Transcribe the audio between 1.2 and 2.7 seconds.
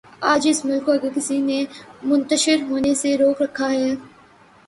نے منتشر